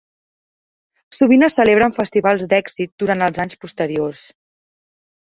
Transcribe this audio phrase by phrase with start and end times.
[1.17, 4.29] Sovint es celebren festivals d'èxit durant els anys posteriors.